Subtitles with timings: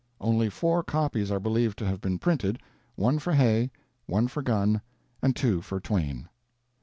[0.19, 2.57] Only four copies are believed to have been printed,
[2.95, 3.69] one for Hay,
[4.07, 4.81] one for Gunn,
[5.21, 6.27] and two for Twain.